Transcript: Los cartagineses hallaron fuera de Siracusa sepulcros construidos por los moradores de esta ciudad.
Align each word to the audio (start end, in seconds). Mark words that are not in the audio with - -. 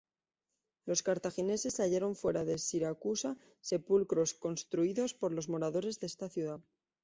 Los 0.87 1.03
cartagineses 1.03 1.79
hallaron 1.79 2.15
fuera 2.15 2.43
de 2.43 2.57
Siracusa 2.57 3.37
sepulcros 3.61 4.33
construidos 4.33 5.13
por 5.13 5.31
los 5.31 5.47
moradores 5.47 5.99
de 5.99 6.07
esta 6.07 6.27
ciudad. 6.27 6.59